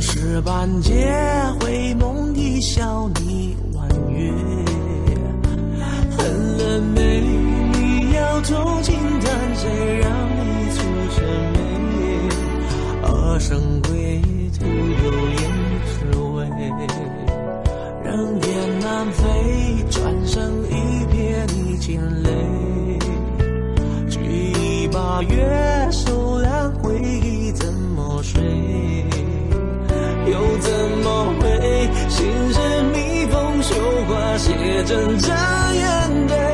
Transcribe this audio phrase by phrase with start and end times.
[0.00, 1.14] 石板街
[1.60, 4.32] 回眸一笑你婉约。
[6.16, 7.20] 恨了没？
[7.20, 9.68] 你要痛轻叹谁
[10.00, 10.40] 让你
[10.74, 10.78] 出
[11.16, 11.20] 这
[11.52, 11.58] 美？
[13.02, 14.22] 二生归
[14.58, 15.40] 途有言
[15.86, 15.92] 只
[16.34, 16.38] 为，
[18.02, 18.08] 人
[18.40, 20.72] 雁南飞，转身一
[21.12, 21.14] 瞥
[21.54, 22.28] 你惊泪。
[24.08, 24.18] 举
[24.52, 25.30] 一把月，
[32.20, 32.60] 心事
[32.92, 33.74] 密封，绣
[34.06, 36.49] 花鞋针扎眼的。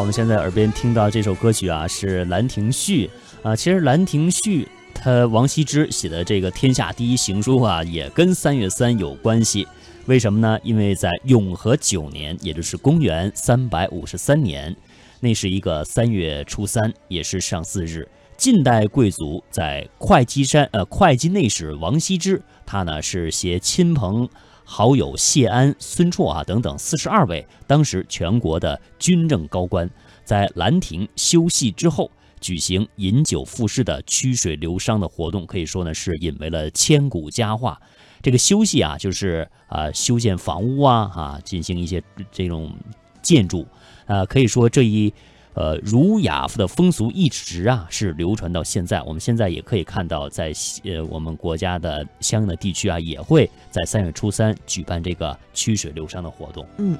[0.00, 3.10] 我们现在耳边听到这首歌曲啊，是《兰亭序》
[3.46, 3.54] 啊。
[3.54, 9.68] 其实《兰亭序》他王羲之写的这个天下第一行书啊，也跟三月三有关系。
[10.06, 10.58] 为什么呢？
[10.62, 14.74] 因为在永和九年，也就是公元三百五十三年，
[15.20, 18.08] 那是一个三月初三，也是上巳日。
[18.38, 24.26] 晋代贵族在会稽山，呃，会稽内史王羲之，他呢是携亲朋
[24.72, 29.90] 好友谢安、孙绰啊等等四十二位当时全国的军政高官，
[30.24, 32.08] 在兰亭休息之后，
[32.40, 37.82] 举行饮酒赋诗的曲水流觞的活动，可以说呢是引为了千古佳话。
[38.22, 42.72] 这个休息啊，就是啊、修建房屋啊啊，进行一些这种
[43.20, 43.66] 建筑，
[44.06, 45.12] 啊，可以说这一
[45.54, 49.02] 呃儒雅的风俗一直啊是流传到现在。
[49.02, 50.52] 我们现在也可以看到在，
[50.84, 56.66] 呃我们国家的相应的地区啊，也会在三月初三举办这个曲水流觞的活动。
[56.78, 56.96] 嗯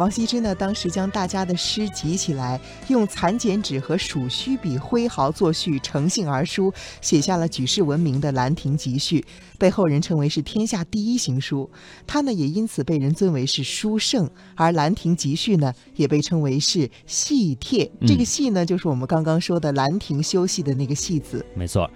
[0.00, 6.72] 王羲之呢，当时将大家的诗集起来，用蚕茧纸和鼠须笔挥毫作序，乘兴而书，
[7.02, 9.20] 写下了举世闻名的《兰亭集序》，
[9.58, 11.70] 被后人称为是天下第一行书。
[12.06, 17.84] 他呢，也因此被人尊为是书圣，而《兰亭集序》呢，也被称为是戏帖。
[18.00, 21.44] 嗯这个戏呢，就是我们刚刚说的兰亭休息的那个戏字。
[21.54, 21.90] 没错，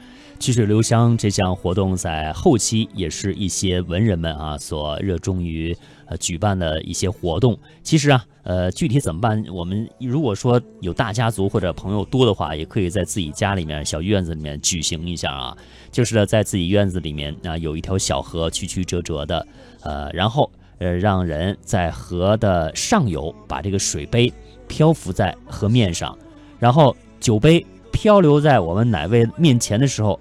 [0.44, 5.75] 曲水流觞这项活动在后期也是一些文人们啊所热衷于
[6.05, 7.59] 呃举办的一些活动。
[7.82, 9.43] 其实啊，呃，具体怎么办？
[9.50, 15.56] 我们如果说有大家族或者朋友多的话，也可以在自己家里面小院子里面举行一下啊。
[15.91, 19.47] 就是呢，在自己院子里面啊有一条小河，曲曲折折的，
[19.81, 24.31] 呃，然后呃让人在河的上游把这个水杯
[24.69, 26.15] 漂浮在河面上，
[26.59, 30.21] 然后酒杯漂流在我们哪位面前的时候，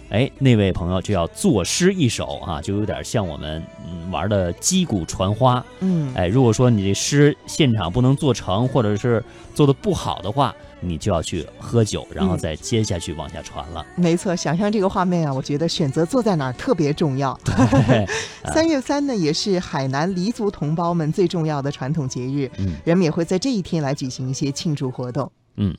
[0.11, 5.65] 哎，那位朋友就要作诗一首啊，就有点像我们嗯玩的击鼓传花。
[5.79, 9.23] 嗯，哎，如果说你这诗现场不能做成，或者是
[9.55, 13.85] 做的不好的话，你就要去喝酒，然后嗯再接下去往下传了。
[13.95, 17.39] 没错，想象这个画面啊，我觉得选择坐在哪儿特别重要。
[18.53, 25.31] 三月三呢，也是海南黎族同胞们最重要的传统节日，嗯人们也会在这一天来举行一些庆祝活动。
[25.57, 25.75] 嗯，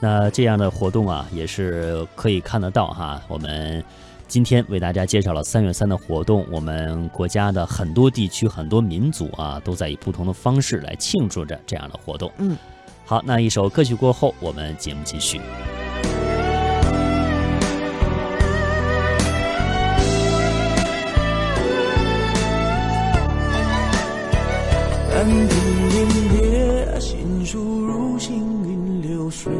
[0.00, 3.20] 那这样的活动啊，也是可以看得到哈。
[3.26, 3.73] 我们
[4.26, 12.32] 今天为大家介绍了三月三的活动，我们国家的很多地区、很多民族啊，都在以不同的方式来庆祝着这样的活动。
[12.38, 12.56] 嗯，
[13.04, 15.40] 好，那一首歌曲过后，我们节目继续。
[25.12, 25.48] 兰亭
[25.90, 28.34] 临别，新书如行
[28.68, 29.52] 云流水。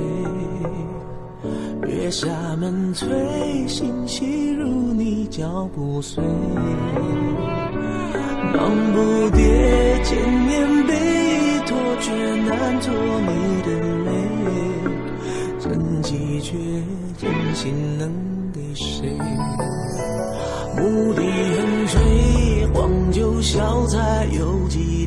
[1.86, 2.28] 月下
[2.58, 3.08] 门推，
[3.66, 6.22] 心细如你脚步碎。
[8.52, 9.00] 忙不
[9.30, 10.92] 迭，千年悲
[11.66, 12.12] 托，却
[12.42, 13.68] 难托你的
[14.04, 14.10] 泪。
[15.58, 16.52] 真迹却
[17.18, 18.12] 真心能
[18.52, 19.16] 给谁？
[20.76, 25.03] 牧笛横吹，黄酒小菜有几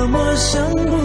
[0.00, 0.99] 那么，想过。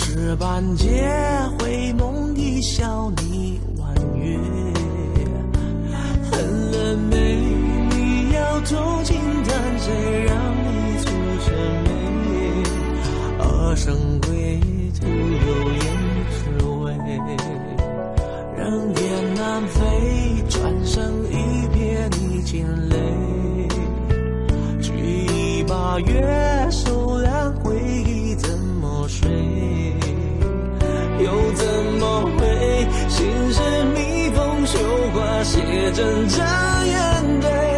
[0.00, 0.86] 石板街
[1.58, 4.38] 回眸一笑你婉约，
[6.30, 7.16] 恨了没？
[7.90, 10.68] 你要痛轻叹谁让你
[11.02, 11.04] 蹙
[11.44, 11.50] 着
[11.82, 11.90] 眉？
[13.40, 14.60] 二生归
[15.00, 15.84] 途有言
[16.30, 16.38] 只
[16.84, 16.86] 为，
[18.56, 18.60] 人
[18.94, 19.82] 雁南飞，
[20.48, 20.94] 转身
[21.28, 21.34] 一
[21.74, 21.76] 瞥
[22.20, 22.94] 你惊泪，
[24.80, 26.68] 举一把月，
[35.48, 35.58] 写
[35.92, 37.77] 真这眼泪。